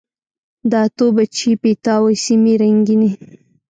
[0.69, 3.11] د اتو، بچي، پیتاو سیمي رنګیني